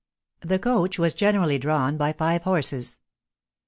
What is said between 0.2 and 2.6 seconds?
The coach was generally drawn by five